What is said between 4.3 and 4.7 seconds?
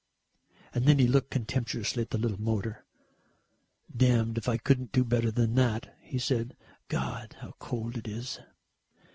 if I